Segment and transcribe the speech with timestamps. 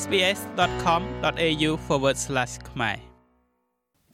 [0.00, 1.70] sbs.com.au/
[2.70, 2.96] ខ្មែរ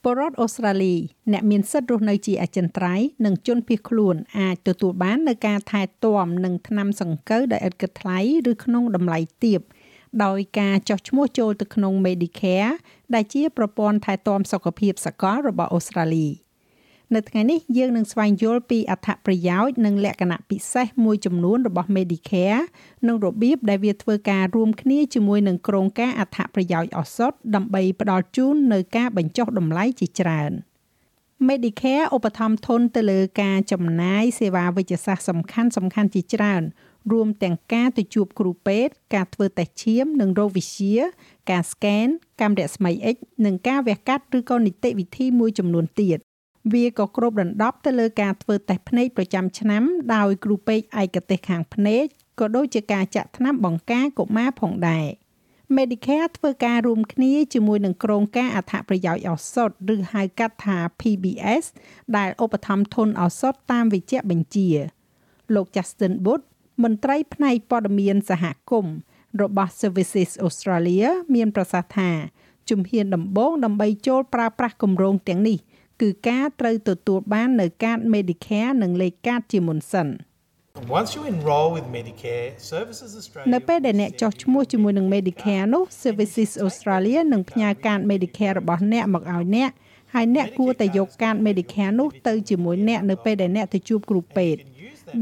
[0.02, 0.94] ពលរដ្ឋអូស្ត្រាលី
[1.32, 8.18] អ្នកមានសិទ្ធិរស់នៅជាអចិន្ត្រៃយ៍និងជនភៀសខ្លួនអាចទទួលបាននូវការថែទាំនិងថ្នាំសង្កូវដែលឥតគិតថ្លៃ
[8.50, 9.60] ឬក្នុងតម្លៃទាប
[10.24, 12.72] ដោយការចុះឈ្មោះចូលទៅក្នុង Medicare
[13.14, 16.26] ដែលជាប្រព័ន្ធថែទាំសុខភាពសកលរបស់អូស្ត្រាលី។
[17.14, 22.62] នៅថ្ងៃនេះយើងនឹងស្វែងយល់ពីអត្ថប្រយោជន៍និងលក្ខណៈពិសេសមួយចំនួនរបស់ Medicare
[23.06, 30.52] និងរបៀបដែលវាធ្វើការរួមគ្នាជាមួយនឹងក្រុមការអត្ថប្រយោជន៍ឱសថដើម្បីផ្ដល់ជូននៅការបញ្ចុះតម្លៃជាច្រើន
[31.48, 36.62] Medicare ឧបត្ថម្ភធនទៅលើការចំណាយសេវាវិជ្ជសាស្ត្រសំខាន់សំខាន់ជាច្រើន
[37.12, 40.98] រួមទាំងការទៅជួបគ្រូពេទ្យការធ្វើតេស្តឈាម និងរោគវិទ្យា
[41.50, 42.06] ការស្កេន
[42.40, 46.18] កាំរស្មី X និងការវះកាត់ឬក៏នីតិវិធីមួយចំនួនទៀត
[46.74, 49.82] វាក៏គ្របដណ្ដប់ទៅលើការធ្វើតេស្តភ្នែកប្រចាំឆ្នាំ
[50.14, 52.04] ដោយគ្រូពេទ្យឯកទេសខាងភ្នែក
[52.40, 55.06] ក៏ដូចជាការចាក់ថ្នាំបង្ការកុមារផងដែរ
[55.76, 61.64] Medicare ធ្វើការរួមគ្នាជាមួយនឹងក្រុមការអត្ថប្រយោជន៍ឱសថឬហៅកាត់ថា PBS
[62.16, 64.68] ដែលឧបត្ថម្ភធនឱសថតាមវិជ្ជបញ្ជា
[65.54, 66.42] លោក Justin Wood
[66.82, 68.94] មន្ត្រីផ្នែកព័ត៌មានសហគមន៍
[69.42, 72.10] របស់ Services Australia មានប្រសាសន៍ថា
[72.70, 75.58] ជំហានដំបូងដើម្បីចូលប្រើប្រាស់គម្រោងទាំងនេះ
[76.02, 80.08] គឺការត្រូវទទួលបាននៅកាត Medicare និងលេខកាតជាមុនសិន
[80.98, 89.70] Once you enroll with Medicare, Services Australia នៅពេលដែលអ្នកចុះឈ្មោះជាមួយនឹង Medicare នោះ Services Australia នឹងផ្ញើកាត Medicare របស់អ្នកមកឲ្យអ្នក
[90.14, 94.60] ហើយអ្នកគួរតែយកកាត Medicare នោះទៅជាមួយអ្នកនៅពេលដែលអ្នកទៅជួបគ្រូពេទ្យ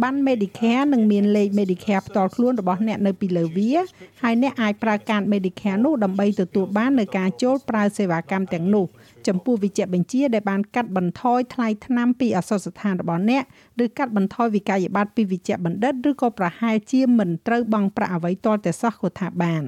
[0.03, 3.75] បាន Medicare នឹងមានលេខ Medicare ផ្ទាល់ខ្លួនរបស់អ្នកនៅពីលើវា
[4.23, 8.87] ហើយអ្នកអាចប្រើកាត Medicare នោះដើម្បីទទួលបាននៅការចូលប្រើសេវាកម្មទាំងនោះ
[9.29, 13.43] ចំពោះវិជ្ជបញ្ជាដែលបានកាត់បន្ថយថ្លៃថ្នាំពីអសរស្ថានរបស់អ្នក
[13.85, 19.65] ឬកាត់បន្ថយវិក័យប័ត្រពីវិជ្ជបណ្ឌិតឬក៏ប្រហែលជាមិនត្រូវបង់ប្រាក់អ្វីទាល់តែសោះក៏ថាបាន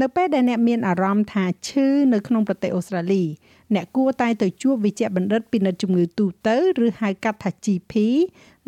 [0.00, 3.24] នៅពេលដែលអ្នកមានអារម្មណ៍ថាឈឺនៅក្នុងប្រទេសអូស្ត្រាលី
[3.74, 7.92] អ្នកគួរតែទៅជួបវិជ្ជបណ្ឌិតពិនិត្យជំងឺទូទៅឬហៅកាត់ថា GP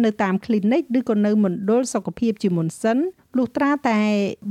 [0.05, 2.99] នៅតាម clinic ឬក៏នៅមណ្ឌលសុខភាពជាមុនសិន
[3.37, 3.99] លុះត្រាតែ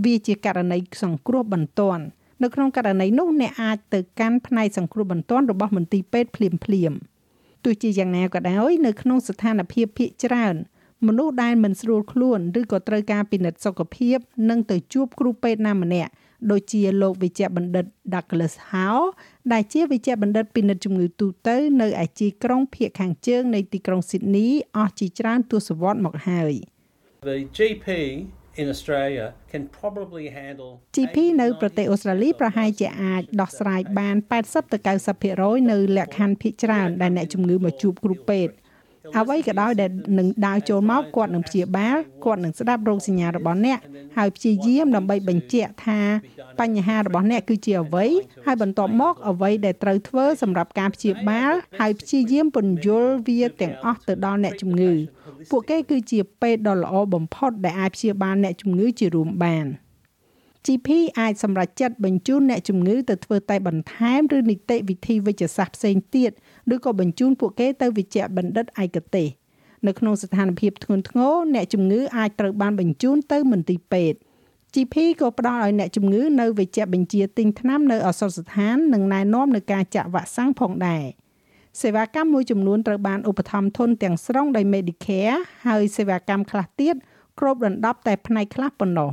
[0.05, 2.03] វាជាករណីសង្គ្រោះបន្ទាន់
[2.43, 6.93] នៅក្នុងករណីនោះអ្នកអាចទៅកាន់ផ្នែកសង្គ្រោះបន្ទាន់របស់មន្ទីរពេទ្យភ្លាមភ្លាម
[7.63, 10.55] ទោះជាយ៉ាងណាក៏ដោយនៅក្នុងស្ថានភាពភាគច្រើន
[11.07, 14.17] មនុស្សដែលមិនស្រួលខ្លួនឬក៏ត្រូវការពិនិត្យសុខភាព
[14.49, 16.11] នឹងទៅជួបគ្រូពេទ្យណាម្នាក់
[16.51, 19.07] ដូចជាលោកវិជ្ជបណ្ឌិត Douglas Howe
[19.53, 26.53] ដែលជាវិជ្ជបណ្ឌិតពិនិត្យជំងឺទូទៅនៅឯជាក្រុងភៀកខាងជើងនៃទីក្រុង Sydney អស់ជាច្រើនទសវត្សរ៍មកហើយ
[27.29, 27.87] The GP
[28.55, 34.77] in Australia can probably handle GP នៅប្រទេសអូស្ត្រាលីប្រហែលជាអាចដោះស្រាយបាន80ទៅ
[35.29, 38.53] 90%នៅលក្ខខណ្ឌភាគច្រើនដែលអ្នកជំងឺមកជួបគ្រូពេទ្យ
[39.17, 43.79] អ្វីក៏ដោយដែលនឹងដើរចូលមកគាត់នឹងព្យាបាលគាត់នឹងស្ដាប់រោគសញ្ញារបស់អ្នក
[44.17, 45.99] ហើយព្យាយាមដើម្បីបញ្ជាក់ថា
[46.61, 48.05] បញ្ហារបស់អ្នកគឺជាអ្វី
[48.45, 54.91] ហើយបន្ទាប់មកអ្វីដែលត្រូវធ្វើសម្រាប់ការព្យាបាលហើយព្យាយាមពន្យល់វាទាំងអស់ទៅដល់អ្នកជំងឺ
[55.51, 59.67] ពួកគេគឺជាពេទ្យដ៏ល្អបំផុតដែលអាចព្យាបាលអ្នកជំងឺជារួមបាន
[60.67, 60.89] GP
[61.19, 66.31] អាចសម្រេចចិត្តបញ្ជូនអ្នកជំងឺទៅធ្វើតែបន្ថែមឬនីតិវិធីវិជ្ជសាស្ត្រផ្សេងទៀត
[66.73, 69.27] ឬក៏បញ្ជូនពួកគេទៅវិជ្ជបណ្ឌិតឯកទេស
[69.87, 74.19] នៅក្នុងស្ថានភាពធ្ងន់ធ្ងរអ្នកជំងឺអាចត្រូវបានបញ្ជូនទៅមន្ទីរពេទ្យ
[74.73, 81.03] GP ក៏ផ្ដល់ឲ្យអ្នកជំងឺនៅវិជ្ជបញ្ជាទិញថ្នាំនៅអសរស្ថាននិងណែនាំនៅការចាក់វ៉ាក់សាំងផងដែរ
[81.81, 86.95] សេវាកម្មមួយចំនួនត្រូវបានឧបត្ថម្ភធនទាំងស្រុងដោយ Medicare ហើយសេវាកម្មខ្លះទៀត
[87.39, 89.09] គ្របដណ្ដប់តែផ្នែកខ្លះប៉ុណ្ណោះ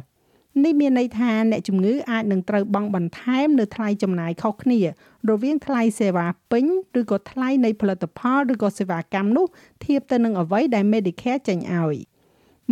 [0.64, 4.80] នេះមានន័យថាអ្នកជំងឺអាចនឹងត្រូវបង់បន្ថែម នៅថ្លៃចំណាយខុសគ្នា
[5.28, 6.64] រវាងថ្លៃសេវាពេញ
[7.00, 9.46] ឬក៏ថ្លៃនៃផលិតផលឬក៏សេវាកម្មនោះ
[9.84, 11.96] ធៀបទៅនឹងអ្វីដែល Medicare ចេញឲ្យ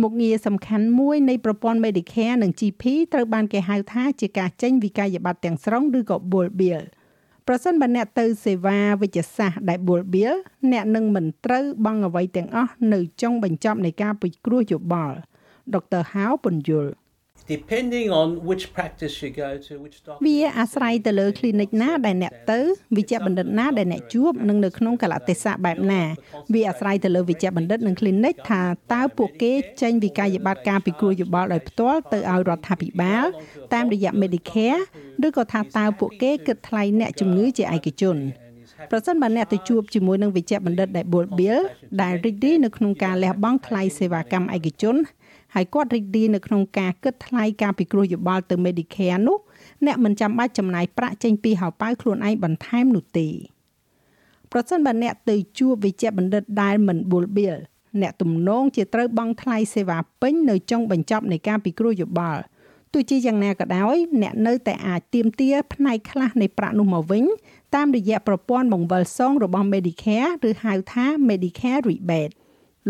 [0.01, 2.83] មុខងារសំខាន់មួយនៃប្រព័ន្ធ Medicare និង GP
[3.13, 6.83] ត្រូវបានគេហៅថាជាការចេញវិក័យប័ត្រទាំងស្រុងឬក៏ Bull Bill
[7.47, 10.35] ប្រសិនបើអ្នកទៅសេវាវិជ្ជសាស្ត្រដែល Bull Bill
[10.71, 15.17] អ្នកនឹងមិនត្រូវបង់អ្វីទាំងអស់នៅចុងបញ្ចប់នៃការពិគ្រោះយោបល់
[15.73, 16.91] ដុកទ័រហៅពន្យល់
[17.55, 22.59] depending on which practice you go to which doctor វាអាស្រ័យទៅលើ clinic ណាដែលអ្នកទៅ
[22.97, 26.01] វិជ្ជបណ្ឌិតណាដែលអ្នកជួបនិងនៅក្នុងកលៈទេសៈបែបណា
[26.53, 28.61] វាអាស្រ័យទៅលើវិជ្ជបណ្ឌិតនិង clinic ថា
[28.93, 33.25] តើពួកគេចេញវិក័យប័ត្រការពិគ្រោះយោបល់ដោយផ្ទាល់ទៅឲ្យរដ្ឋាភិបាល
[33.73, 34.81] តាមរយៈ Medicare
[35.27, 38.17] ឬក៏ថាតើពួកគេគិតថ្លៃអ្នកជំងឺជាឯកជន
[38.91, 41.59] ប្រសិនបើអ្នកទៅជួបជាមួយនឹងវិជ្ជបណ្ឌិតដែល Bull Bill
[42.01, 44.95] ដែលរីករាយនៅក្នុងការលះបង់ថ្លៃសេវាកម្មឯកជន
[45.57, 49.37] ហើយគាត់រីករាយនៅក្នុងការគិតថ្លៃការពិគ្រោះយោបល់ទៅ Medicare នោះ
[49.85, 53.27] អ្នកមិនចាំបាច់ចំណាយប្រាក់ចេញពីហោប៉ៅខ្លួនឯងបន្ថែមនោះទេ
[54.51, 57.57] ប្រសិនបើអ្នកទៅជួបវិជ្ជបណ្ឌិតដែលមិនបុលបៀល
[58.01, 62.41] អ្នកទំនងជាត្រូវបង់ថ្លៃសេវាពេញនៅចុងបញ្ចប់នៃការពិគ្រោះយោបល់
[62.93, 67.23] ទោះជាយ៉ាងណាក៏ដោយអ្នកនៅតែអាចទាមទារផ្នែកខ្លះនៃប្រាក់នោះមកវិញ
[67.75, 72.35] តាមរយៈប្រព័ន្ធបង្វិលសងរបស់ Medicare ឬហៅថា Medicare Rebate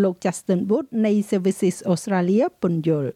[0.04, 3.12] លោក Justin Wood នៃ Services Australia ពន្យល់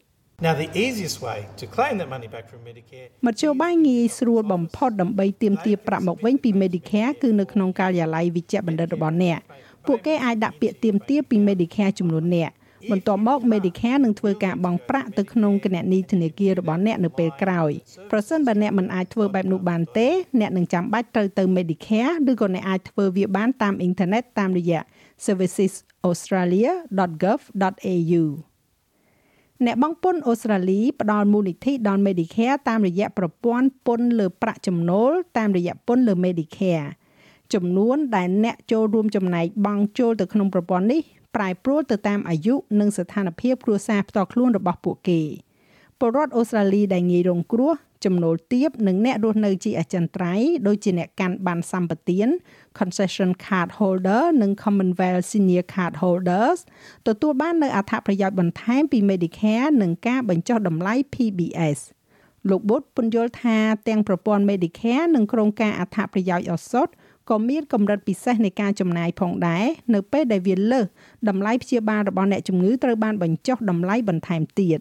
[0.46, 9.38] Now, the easiest way to claim that money back from Medicare មធ្យោបាយងាយស្រួលបំផុតដើម្បីទាមទារប្រាក់មកវិញពី Medicare គឺនៅក្នុងការិយាល័យវិជ្ជបណ្ឌិតរបស់អ្នក
[9.86, 12.50] ពួកគេអាចដាក់ពាក្យទាមទារពី Medicare ចំនួនអ្នក
[12.90, 17.70] បន្ទាប់មក Medicare នឹងធ្វើការបង់ប្រាក់ទៅក្នុងគណនីធនាគាររបស់អ្នកនៅពេលក្រោយ
[18.10, 20.08] ប្រសិនបើអ្នកមិនអាចធ្វើបែបនោះបានទេ
[20.40, 24.80] អ្នកនឹងចាំបាច់ត្រូវទៅ Medicare ឬក៏អ្នកអាចធ្វើវាបានតាមអ៊ីនធឺណិតតាមរយៈ
[25.26, 28.24] servicesaustralia.gov.au
[29.66, 36.88] អ្នកបង់ពន្ធអូស្ត្រាលីផ្ដល់មូលនិធិដល់ Medicare តាមរយៈប្រព័ន្ធពន្ធលើប្រាក់ចំណូលតាមរយៈពន្ធលើ Medicare
[37.54, 41.00] ចំនួនដែលអ្នកចូលរួមចំណែកបង់ចូលទៅក្នុងប្រព័ន្ធនេះ
[41.36, 45.20] ប្រែប្រួលទៅតាមអាយុនិងស្ថានភាពគ្រួសារផ្ទាល់ខ្លួនរបស់ពួកគេ
[45.98, 47.72] ពលរដ្ឋអូស្ត្រាលីដែលងាយរងគ្រោះ
[48.04, 52.28] ចំណូលទាបនិងអ្នករស់នៅជាអចិន្ត្រៃយ៍ដូចជាអ្នកកាន់ប័ណ្ណសម្បទាន
[52.78, 56.58] concession card holder និង Commonwealth senior card holders
[57.06, 61.78] ទទួលបាននូវអត្ថប្រយោជន៍បន្ថែមពី Medicare និងការបញ្ចុះតម្លៃ PBS
[62.50, 63.58] លោកបុតពន្យល់ថា
[63.88, 66.88] ទាំងប្រព័ន្ធ Medicare និងក្រុមការអត្ថប្រយោជន៍ឱសថ
[67.30, 70.86] ក៏មានកម្រិតពិសេសនៃការចំណាយផងដែរនៅពេលដែលវាលើស
[71.28, 74.78] តម្លៃព្យាបាលរបស់អ្នកជំងឺត្រូវបានបញ្ចុះតម្លៃបន្ថែមទៀត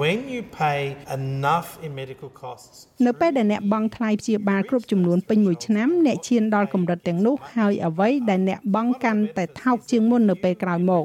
[0.00, 11.04] when you pay enough in medical costs នៅពេលដែលអ្នកបង់ថ្លៃព្យាបាលគ្រប់ចំនួនពេញមួយឆ្នាំអ្នកឈានដល់កម្រិតទាំងនោះហើយអ្វីដែលអ្នកបង់កាន់តែថោកជាងមុននៅពេលក្រោយមក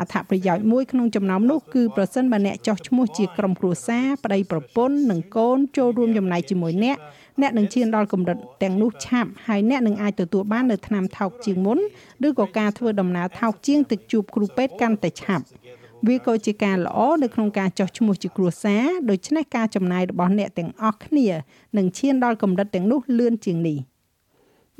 [0.00, 6.96] អត្ថប្រយោជន៍មួយក្នុងចំណោមនោះគឺប្រសិនបើអ្នកចោះឈ្មោះជាក្រុមគ្រួសារប្តីប្រពន្ធនិងកូនចូលរួមចំណែកជាមួយអ្នក
[7.40, 11.78] អ្នកនឹងឈានដល់កម្រិតទាំងនោះឆាប់ហើយអ្នកនឹងអាចទទួលបាននៅថ្នាំថោកជាងមុន
[12.26, 15.44] ឬក៏ការធ្វើដំណើរថោកជាងទៅជួបគ្រូពេទ្យកាន់តែឆាប់
[16.08, 21.28] វាក៏ជាការល្អនៅក្នុងការចោះឈ្មោះជាគ្រួសារដូច្នេះការចំណាយរបស់អ្នកទាំងអស់គ្នា
[21.76, 23.78] នឹងឈានដល់កម្រិតទាំងនោះលឿនជាងនេះ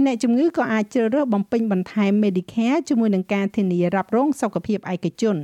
[0.05, 5.37] អ្នកជំងឺក៏អាចជ្រើសរើសបំពេញបន្ថែម Medicare ជាមួយនឹងការធានារ៉ាប់រងសុខភាពឯកជន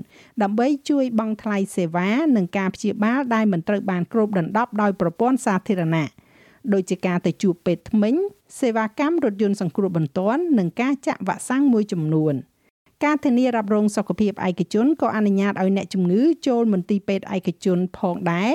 [0.43, 6.09] ដើម្បីជួយបង់ថ្លៃសេវានិងការព្យាបាលដែលមិនត្រូវបានគ្របដណ្ដប់ដោយប្រព័ន្ធសាធារណៈ
[6.73, 8.15] ដូចជាការទៅជួបពេទ្យថ្មិញ
[8.61, 12.35] សេវាកម្មរថយន្តសង្គ្រោះបន្ទាន់និងការចាក់វ៉ាក់សាំងមួយចំនួន។
[13.05, 18.53] ការធានារ៉ាប់រងសុខភាពឯកជនក៏អនុញ្ញាតឲ្យអ្នកជំងឺចូលមន្ទីរពេទ្យឯកជនផងដែរ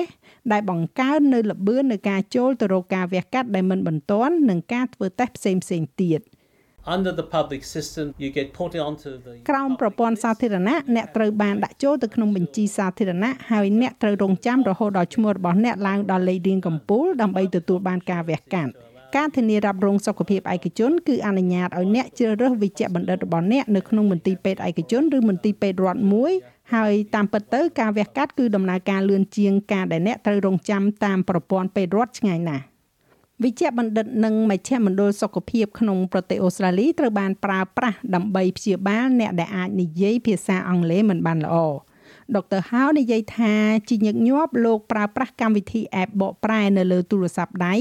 [0.52, 6.22] ដែលបង្កើននៅល្បឿននៃការចូលទៅរកការវះកាត់ដែលមិនបន្ទាន់និងការធ្វើតេស្តផ្សេងផ្សេងទៀត
[6.96, 18.72] Under the public system you get put onto the ក្រោមប្រព័ន្ធសាធារណៈអ្នកត្រូវបានដាក់ចូលទៅក្នុងបញ្ជីសាធារណៈហើយអ្នកត្រូវរងចាំរហូតដល់ឈ្មោះរបស់អ្នកឡើងដល់លេខរៀងកំពូលដើម្បីទទួលបានការវះកាត់
[19.16, 26.32] ការធានារ៉ាប់រងសុខភាពឯកជនគឺអនុញ្ញាតឲ្យអ្នកជ្រើសរើសវិជ្ជបណ្ឌិតរបស់អ្នកនៅក្នុងមន្ទីរពេទ្យឯកជនឬមន្ទីរពេទ្យរដ្ឋមួយ
[26.74, 32.64] ហើយតាមពិតទៅការវះកាត់គឺដំណើរការលឿនជាងការដែលអ្នកត្រូវរងចាំតាមប្រព័ន្ធពេទ្យរដ្ឋឆ្ងាយណាស់
[33.42, 41.56] វិជ្ជបណ្ឌិតនិងមជ្ឈមណ្ឌលសុខភាពក្នុងប្រទេសអូស្ត្រាលីត្រូវបានប្រើប្រាស់ដើម្បីព្យាបាលអ្នកដែលអាចនិយាយភាសាអង់គ្លេសមិនបានល្អ
[42.34, 43.54] ដុកទ័រហៅនិយាយថា
[43.88, 47.74] ជាញឹកញាប់លោកប្រើប្រាស់កម្មវិធី app បកប្រែនៅលើទូរស័ព្ទដៃ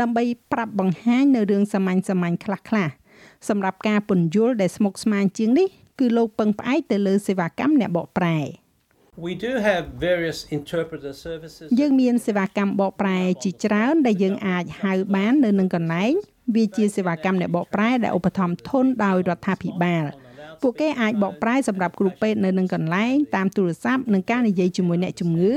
[0.00, 2.92] ដើម្បីប្រាប់បង្ហាញនៅរឿងសាមញ្ញសាមញ្ញខ្លះៗ
[3.48, 8.38] សម្រាប់ការពន្យល់ដែលស្មុគស្មាញជាងនេះគឺលោកពឹងផ្អែកទៅលើសេវាកម្មអ្នកបកប្រែ
[9.26, 16.12] We do have various interpreter services យើងមានសេវាកម្មបកប្រែជាច្រើនដែលយើងអាចហៅបាននៅនឹងកន្លែង
[16.54, 20.04] វាជាសេវាកម្មអ្នកបកប្រែដែលឧបត្ថម្ភធនដោយរដ្ឋាភិបាល
[20.68, 25.52] ពួកគេអាចបកប្រែសម្រាប់គ្រូពេទ្យនៅនឹងកន្លែងតាមទូរស័ព្ទនិងការនិយាយជាមួយអ្នកជំងឺ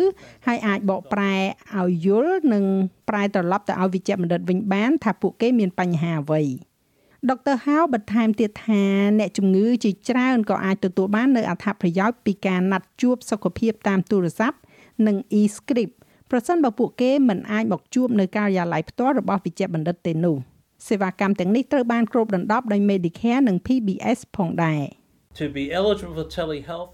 [0.48, 1.34] ហើយអាចបកប្រែ
[1.80, 2.64] ឲ្យយល់និង
[3.10, 6.42] ប្រែត្រឡប់ទៅឲ្យវិជ្ជបណ្ឌិតវិញបាន ថាពួកគេមានបញ្ហាអ្វី
[7.30, 8.84] ដុកទ័រហៅបន្ថែមទៀតថា
[9.20, 14.58] អ្នកជំងឺជាច្រើនក៏អាចទទួលបាននៅអត្ថប្រយោជន៍ពីការណាត់ជួបសុខភាពតាមទូរស័ព្ទ
[15.08, 15.96] និង e-script
[16.32, 20.38] ប្រសិនបើពួកគេមិនអាចមកជួបនៅការិយាល័យផ្ទាល់របស់វិជ្ជបណ្ឌិតទេនោះ។
[20.88, 24.99] សេវាកម្មទាំងនេះត្រូវបានគ្របដណ្ដប់ដោយ Medicare និង PBS ផងដែរ
[25.40, 26.94] To be eligible for telehealth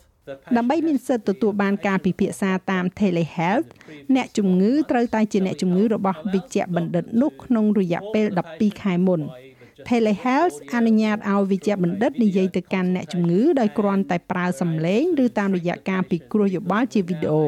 [0.58, 3.70] ដើម្បីមានសិទ្ធិទទួលបានការពិភាក្សាតាម telehealth
[4.16, 8.26] អ្នកជំងឺត្រូវតែជាអ្នកជំងឺរបស់វិជ្ជបណ្ឌិតនោះក្នុងរយៈពេល
[8.56, 9.22] 12ខែមុន
[9.90, 17.46] Telehealth អនុញ្ញាតឲ្យវិជ្ជបណ្ឌិតនិយាយទៅកាន់អ្នកជំងឺដោយគ្រាន់តែប្រើសំឡេងឬតាមរយៈការពិគ្រោះយោបល់ជាវីដេអូ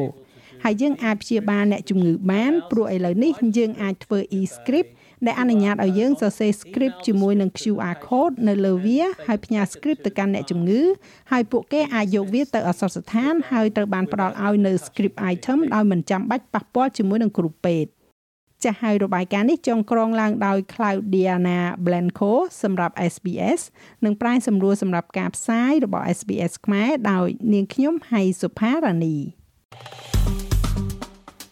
[0.64, 4.90] ហើយយើងអាចព្យាបាលអ្នកជំងឺបានព្រោះឥឡូវនេះយើងអាចធ្វើ e-script
[5.26, 10.82] ដែលអនុញ្ញាតឲ្យយើងសរសេរ script ជាមួយនឹង QR code នៅលើវា ហើយផ្ញើ script ទៅកាន់អ្នកជំងឺ
[11.32, 17.90] ហើយពួកគេអាចយកវាទៅអសរស្ថានហើយត្រូវបានផ្ដល់ឲ្យនៅ script item ដោយមិនចាំបាច់ប៉ះពាល់ជាមួយនឹងគ្រូពេទ្យ
[18.64, 22.32] ចាស់ហើយរបាយការណ៍នេះចងក្រងឡើងដោយ Claudiana Blanco
[22.62, 23.60] សម្រាប់ SBS
[24.04, 29.16] និងប្រាយសម្រួលសម្រាប់ការផ្សាយរបស់ SBS ខ្មែរដោយនាងខ្ញុំហៃសុផារ៉ានី